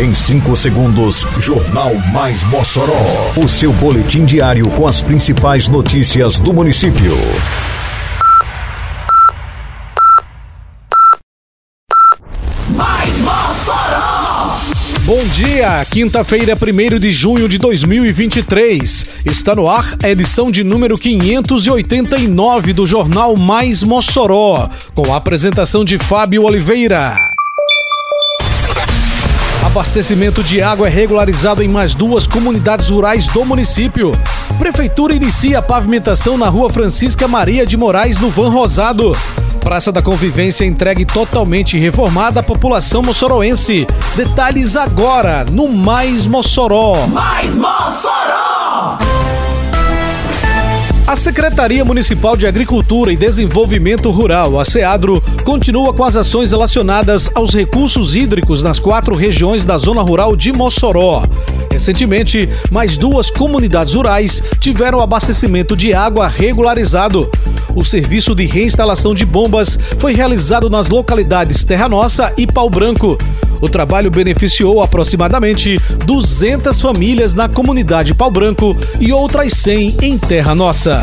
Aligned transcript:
Em 0.00 0.14
5 0.14 0.54
segundos, 0.54 1.26
Jornal 1.38 1.92
Mais 2.12 2.44
Mossoró. 2.44 3.32
O 3.36 3.48
seu 3.48 3.72
boletim 3.72 4.24
diário 4.24 4.70
com 4.70 4.86
as 4.86 5.02
principais 5.02 5.66
notícias 5.66 6.38
do 6.38 6.54
município. 6.54 7.16
Mais 12.76 13.18
Mossoró! 13.18 14.60
Bom 15.00 15.24
dia, 15.34 15.84
quinta-feira, 15.90 16.54
1 16.56 17.00
de 17.00 17.10
junho 17.10 17.48
de 17.48 17.58
2023. 17.58 19.04
Está 19.26 19.56
no 19.56 19.68
ar 19.68 19.96
a 20.00 20.08
edição 20.08 20.48
de 20.48 20.62
número 20.62 20.96
589 20.96 22.72
do 22.72 22.86
Jornal 22.86 23.34
Mais 23.34 23.82
Mossoró, 23.82 24.70
com 24.94 25.12
a 25.12 25.16
apresentação 25.16 25.84
de 25.84 25.98
Fábio 25.98 26.44
Oliveira. 26.44 27.16
Abastecimento 29.78 30.42
de 30.42 30.60
água 30.60 30.88
é 30.88 30.90
regularizado 30.90 31.62
em 31.62 31.68
mais 31.68 31.94
duas 31.94 32.26
comunidades 32.26 32.88
rurais 32.88 33.28
do 33.28 33.44
município. 33.44 34.10
Prefeitura 34.58 35.14
inicia 35.14 35.60
a 35.60 35.62
pavimentação 35.62 36.36
na 36.36 36.48
rua 36.48 36.68
Francisca 36.68 37.28
Maria 37.28 37.64
de 37.64 37.76
Moraes, 37.76 38.18
no 38.18 38.28
Van 38.28 38.48
Rosado. 38.48 39.12
Praça 39.60 39.92
da 39.92 40.02
Convivência 40.02 40.64
entregue 40.64 41.04
totalmente 41.04 41.78
reformada 41.78 42.40
à 42.40 42.42
população 42.42 43.02
moçoroense. 43.02 43.86
Detalhes 44.16 44.74
agora 44.74 45.46
no 45.48 45.68
Mais 45.68 46.26
Mossoró. 46.26 47.06
Mais 47.06 47.54
Mossoró! 47.54 48.98
A 51.08 51.16
Secretaria 51.16 51.82
Municipal 51.86 52.36
de 52.36 52.46
Agricultura 52.46 53.10
e 53.10 53.16
Desenvolvimento 53.16 54.10
Rural, 54.10 54.60
a 54.60 54.64
SEADRO, 54.66 55.22
continua 55.42 55.90
com 55.94 56.04
as 56.04 56.16
ações 56.16 56.50
relacionadas 56.50 57.30
aos 57.34 57.54
recursos 57.54 58.14
hídricos 58.14 58.62
nas 58.62 58.78
quatro 58.78 59.16
regiões 59.16 59.64
da 59.64 59.78
zona 59.78 60.02
rural 60.02 60.36
de 60.36 60.52
Mossoró. 60.52 61.22
Recentemente, 61.72 62.46
mais 62.70 62.98
duas 62.98 63.30
comunidades 63.30 63.94
rurais 63.94 64.42
tiveram 64.60 65.00
abastecimento 65.00 65.74
de 65.74 65.94
água 65.94 66.28
regularizado. 66.28 67.30
O 67.74 67.82
serviço 67.82 68.34
de 68.34 68.44
reinstalação 68.44 69.14
de 69.14 69.24
bombas 69.24 69.78
foi 69.98 70.12
realizado 70.12 70.68
nas 70.68 70.90
localidades 70.90 71.64
Terra 71.64 71.88
Nossa 71.88 72.34
e 72.36 72.46
Pau 72.46 72.68
Branco. 72.68 73.16
O 73.60 73.68
trabalho 73.68 74.10
beneficiou 74.10 74.82
aproximadamente 74.82 75.80
200 76.04 76.80
famílias 76.80 77.34
na 77.34 77.48
comunidade 77.48 78.14
Pau 78.14 78.30
Branco 78.30 78.76
e 79.00 79.12
outras 79.12 79.52
100 79.54 79.96
em 80.02 80.18
Terra 80.18 80.54
Nossa. 80.54 81.02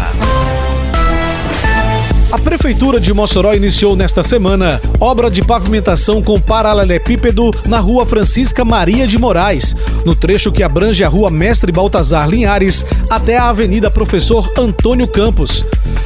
A 2.35 2.37
Prefeitura 2.37 2.99
de 2.99 3.13
Mossoró 3.13 3.53
iniciou 3.53 3.95
nesta 3.95 4.21
semana 4.21 4.81
obra 4.99 5.31
de 5.31 5.41
pavimentação 5.41 6.21
com 6.21 6.37
paralelepípedo 6.37 7.49
na 7.65 7.79
rua 7.79 8.05
Francisca 8.05 8.65
Maria 8.65 9.07
de 9.07 9.17
Moraes, 9.17 9.73
no 10.03 10.13
trecho 10.13 10.51
que 10.51 10.61
abrange 10.61 11.01
a 11.01 11.07
rua 11.07 11.29
Mestre 11.31 11.71
Baltazar 11.71 12.27
Linhares 12.27 12.85
até 13.09 13.37
a 13.37 13.47
Avenida 13.47 13.89
Professor 13.89 14.51
Antônio 14.57 15.07
Campos. 15.07 15.63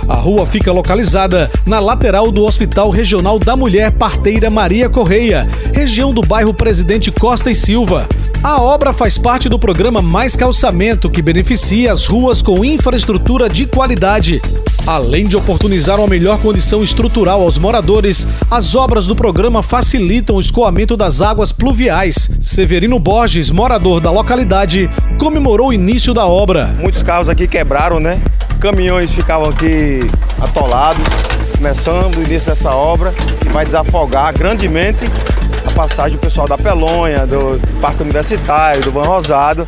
A 0.07 0.13
rua 0.13 0.45
fica 0.45 0.72
localizada 0.72 1.50
na 1.66 1.80
lateral 1.80 2.31
do 2.31 2.45
Hospital 2.45 2.91
Regional 2.91 3.39
da 3.39 3.55
Mulher 3.55 3.94
Parteira 3.94 4.52
Maria 4.52 4.88
Correia, 4.88 5.50
região 5.73 6.13
do 6.13 6.22
bairro 6.22 6.53
Presidente 6.53 7.11
Costa 7.11 7.50
e 7.50 7.55
Silva. 7.55 8.07
A 8.44 8.61
obra 8.61 8.94
faz 8.94 9.17
parte 9.17 9.50
do 9.50 9.57
programa 9.57 10.00
Mais 10.00 10.35
Calçamento, 10.35 11.09
que 11.09 11.23
beneficia 11.23 11.91
as 11.91 12.05
ruas 12.05 12.39
com 12.39 12.63
infraestrutura 12.63 13.50
de 13.50 13.66
qualidade. 13.66 14.39
Além 14.88 15.27
de 15.27 15.38
oportunizar 15.38 15.99
uma 15.99 16.08
melhor 16.08 16.39
condição 16.39 16.83
estrutural 16.83 17.41
aos 17.41 17.58
moradores, 17.58 18.27
as 18.49 18.75
obras 18.75 19.05
do 19.05 19.16
programa 19.16 19.61
facilitam 19.61 20.35
o 20.35 20.39
escoamento 20.39 20.97
das 20.97 21.22
águas 21.22 21.52
pluviais. 21.52 22.30
Severino 22.39 23.00
Borges, 23.00 23.52
morador 23.52 24.00
da 24.00 24.11
localidade, 24.11 24.89
comemorou 25.19 25.69
o 25.69 25.73
início 25.73 26.13
da 26.13 26.25
obra. 26.25 26.67
Muitos 26.80 27.03
carros 27.03 27.30
aqui 27.30 27.47
quebraram, 27.47 28.00
né? 28.00 28.19
Caminhões 28.59 29.13
ficavam 29.13 29.50
aqui 29.50 30.01
atolados. 30.41 31.03
Começando 31.56 32.16
o 32.17 32.23
início 32.23 32.50
dessa 32.50 32.72
obra, 32.72 33.13
que 33.41 33.50
vai 33.50 33.66
desafogar 33.66 34.34
grandemente 34.34 35.00
a 35.66 35.72
passagem 35.72 36.17
do 36.17 36.22
pessoal 36.22 36.47
da 36.47 36.57
Pelonha, 36.57 37.28
do 37.28 37.59
Parque 37.81 38.01
Universitário, 38.01 38.81
do 38.81 38.91
Van 38.91 39.06
Rosado. 39.06 39.67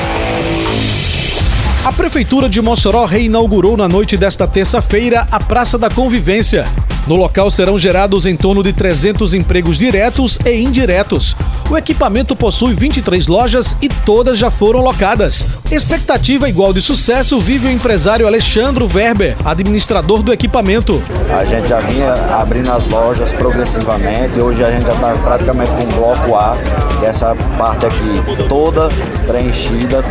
A 1.83 1.91
Prefeitura 1.91 2.47
de 2.47 2.61
Mossoró 2.61 3.05
reinaugurou 3.05 3.75
na 3.75 3.87
noite 3.87 4.15
desta 4.15 4.47
terça-feira 4.47 5.27
a 5.31 5.39
Praça 5.39 5.79
da 5.79 5.89
Convivência. 5.89 6.63
No 7.07 7.15
local 7.15 7.49
serão 7.49 7.79
gerados 7.79 8.25
em 8.25 8.35
torno 8.35 8.61
de 8.61 8.71
300 8.73 9.33
empregos 9.33 9.77
diretos 9.77 10.37
e 10.45 10.53
indiretos. 10.53 11.35
O 11.69 11.77
equipamento 11.77 12.35
possui 12.35 12.73
23 12.73 13.27
lojas 13.27 13.75
e 13.81 13.87
todas 13.87 14.37
já 14.37 14.51
foram 14.51 14.81
locadas. 14.81 15.45
Expectativa 15.71 16.47
igual 16.47 16.73
de 16.73 16.81
sucesso 16.81 17.39
vive 17.39 17.67
o 17.67 17.71
empresário 17.71 18.27
Alexandro 18.27 18.87
Verber, 18.87 19.35
administrador 19.45 20.21
do 20.21 20.33
equipamento. 20.33 21.01
A 21.29 21.45
gente 21.45 21.69
já 21.69 21.79
vinha 21.79 22.13
abrindo 22.39 22.69
as 22.71 22.87
lojas 22.87 23.31
progressivamente, 23.31 24.39
hoje 24.39 24.63
a 24.63 24.69
gente 24.69 24.85
já 24.85 24.93
está 24.93 25.13
praticamente 25.13 25.71
com 25.71 25.83
o 25.83 25.87
bloco 25.87 26.35
A, 26.35 26.57
é 27.01 27.05
essa 27.05 27.35
parte 27.57 27.85
aqui 27.85 28.47
toda 28.47 28.89
preenchida, 29.25 30.03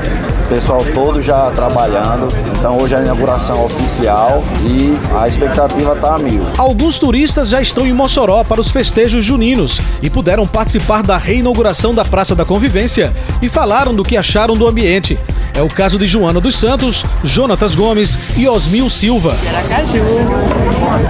o 0.45 0.49
pessoal 0.49 0.84
todo 0.95 1.21
já 1.21 1.51
trabalhando. 1.51 2.28
Então 2.59 2.78
hoje 2.78 2.95
é 2.95 2.99
a 2.99 3.03
inauguração 3.03 3.65
oficial 3.65 4.43
e 4.65 4.99
a 5.15 5.28
expectativa 5.28 5.93
está 5.93 6.15
a 6.15 6.19
mil. 6.19 6.43
Alguns 6.81 6.99
turistas 6.99 7.51
já 7.51 7.61
estão 7.61 7.87
em 7.87 7.93
Mossoró 7.93 8.43
para 8.43 8.59
os 8.59 8.71
festejos 8.71 9.23
juninos 9.23 9.83
e 10.03 10.09
puderam 10.09 10.47
participar 10.47 11.03
da 11.03 11.19
reinauguração 11.19 11.95
da 11.95 12.07
Praça 12.07 12.35
da 12.35 12.43
Convivência 12.43 13.13
e 13.43 13.51
falaram 13.51 13.95
do 13.95 14.03
que 14.03 14.17
acharam 14.17 14.57
do 14.57 14.67
ambiente. 14.67 15.19
É 15.55 15.61
o 15.61 15.69
caso 15.69 15.99
de 15.99 16.07
Joana 16.07 16.41
dos 16.41 16.57
Santos, 16.57 17.05
Jonatas 17.23 17.75
Gomes 17.75 18.19
e 18.35 18.49
Osmil 18.49 18.89
Silva. 18.89 19.37
Aracaju, 19.47 20.03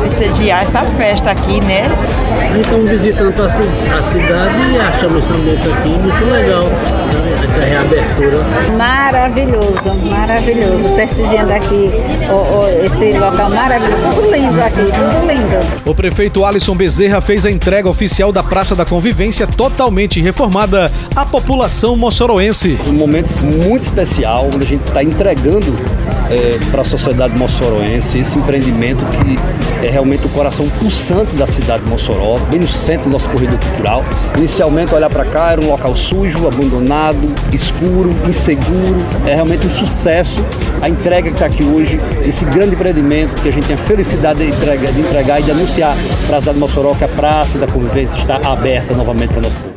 prestigiar 0.01 0.65
essa 0.65 0.83
festa 0.99 1.31
aqui, 1.31 1.61
né? 1.65 1.87
Estamos 2.61 2.91
visitando 2.91 3.41
a, 3.41 3.49
ci- 3.49 3.61
a 3.97 4.03
cidade 4.03 4.73
e 4.75 4.77
achamos 4.77 5.19
esse 5.25 5.33
ambiente 5.33 5.69
aqui 5.69 5.89
muito 5.91 6.25
legal? 6.33 6.65
Essa 7.51 7.67
reabertura. 7.67 8.39
Maravilhoso, 8.77 9.95
maravilhoso. 10.09 10.89
Prestigiando 10.91 11.53
aqui 11.53 11.91
o- 12.31 12.35
o- 12.35 12.85
esse 12.87 13.13
local 13.19 13.51
maravilhoso. 13.51 14.03
Tudo 14.15 14.31
lindo 14.33 14.61
aqui, 14.63 14.77
tudo 14.85 15.27
lindo. 15.27 15.81
O 15.91 15.95
prefeito 15.95 16.45
Alisson 16.45 16.75
Bezerra 16.75 17.21
fez 17.21 17.45
a 17.45 17.51
entrega 17.51 17.89
oficial 17.89 18.33
da 18.33 18.43
Praça 18.43 18.77
da 18.77 18.85
Convivência 18.85 19.47
totalmente 19.47 20.21
reformada 20.21 20.91
à 21.17 21.25
população 21.27 21.97
moçoroense. 21.97 22.79
um 22.89 22.93
momento 22.93 23.31
muito 23.43 23.83
especial, 23.83 24.47
onde 24.53 24.65
a 24.65 24.67
gente 24.69 24.87
está 24.87 25.03
entregando 25.03 25.77
para 26.71 26.83
a 26.83 26.85
sociedade 26.85 27.37
moçoroense 27.37 28.19
esse 28.21 28.39
empreendimento 28.39 29.05
que 29.07 29.39
é 29.87 29.91
realmente 29.91 30.27
o 30.27 30.29
coração 30.29 30.69
pulsante 30.79 31.35
da 31.35 31.47
cidade 31.47 31.83
de 31.85 31.91
Mossoró, 31.91 32.37
bem 32.51 32.61
no 32.61 32.69
centro 32.69 33.05
do 33.05 33.11
nosso 33.11 33.29
corredor 33.31 33.59
cultural. 33.59 34.05
Inicialmente, 34.37 34.95
olhar 34.95 35.11
para 35.11 35.25
cá, 35.25 35.53
era 35.53 35.61
um 35.61 35.69
local 35.71 35.97
sujo, 35.97 36.47
abandonado, 36.47 37.19
escuro, 37.53 38.15
inseguro. 38.29 39.05
É 39.27 39.35
realmente 39.35 39.67
um 39.67 39.71
sucesso 39.71 40.45
a 40.81 40.89
entrega 40.89 41.29
que 41.29 41.35
está 41.35 41.47
aqui 41.47 41.63
hoje, 41.63 42.01
esse 42.25 42.45
grande 42.47 42.75
empreendimento 42.75 43.35
que 43.43 43.49
a 43.49 43.53
gente 43.53 43.67
tem 43.67 43.77
a 43.77 43.79
felicidade 43.79 44.45
de 44.45 44.51
entregar, 44.51 44.93
de 44.93 45.01
entregar 45.01 45.41
e 45.41 45.43
de 45.43 45.51
anunciar 45.51 45.95
para 46.27 46.39
a 46.39 46.41
cidade 46.41 46.55
de 46.55 46.61
Mossoró 46.61 46.95
que 46.95 47.05
a 47.05 47.09
Praça 47.09 47.59
da 47.59 47.67
Convivência 47.67 48.17
está 48.17 48.37
aberta 48.37 48.95
novamente 48.95 49.33
para 49.33 49.43
nosso 49.43 49.57
povo. 49.57 49.71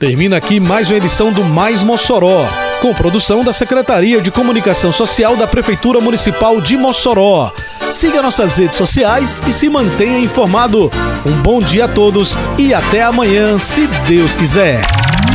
Termina 0.00 0.38
aqui 0.38 0.58
mais 0.58 0.90
uma 0.90 0.96
edição 0.96 1.30
do 1.30 1.44
Mais 1.44 1.82
Mossoró, 1.82 2.48
com 2.80 2.92
produção 2.94 3.44
da 3.44 3.52
Secretaria 3.52 4.20
de 4.20 4.30
Comunicação 4.30 4.90
Social 4.90 5.36
da 5.36 5.46
Prefeitura 5.46 6.00
Municipal 6.00 6.60
de 6.60 6.76
Mossoró. 6.76 7.52
Siga 7.92 8.22
nossas 8.22 8.56
redes 8.56 8.76
sociais 8.76 9.42
e 9.46 9.52
se 9.52 9.68
mantenha 9.68 10.18
informado. 10.18 10.90
Um 11.26 11.42
bom 11.42 11.60
dia 11.60 11.84
a 11.84 11.88
todos 11.88 12.36
e 12.58 12.72
até 12.72 13.02
amanhã, 13.02 13.58
se 13.58 13.86
Deus 14.06 14.34
quiser. 14.34 14.80